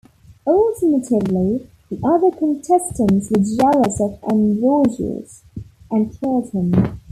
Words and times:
Alternatively, 0.47 1.69
the 1.91 1.99
other 2.03 2.35
contestants 2.35 3.29
were 3.29 3.57
jealous 3.57 4.01
of 4.01 4.19
Androgeus 4.23 5.41
and 5.91 6.19
killed 6.19 6.49
him. 6.53 6.99